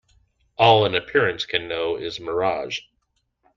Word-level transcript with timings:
All 0.57 0.83
an 0.87 0.95
appearance 0.95 1.45
can 1.45 1.67
know 1.67 1.95
is 1.95 2.19
mirage. 2.19 2.79